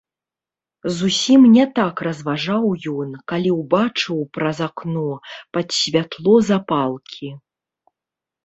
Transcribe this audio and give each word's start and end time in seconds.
Зусім 0.99 1.41
не 1.55 1.65
так 1.79 1.95
разважаў 2.07 2.65
ён, 3.03 3.09
калі 3.33 3.49
ўбачыў 3.59 4.17
праз 4.39 4.57
акно, 4.69 5.07
пад 5.59 5.67
святло 5.81 6.35
запалкі. 6.49 7.29